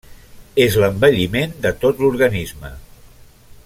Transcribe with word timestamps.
És 0.63 0.77
l’envelliment 0.83 1.53
de 1.67 1.73
tot 1.85 2.03
l’organisme. 2.05 2.73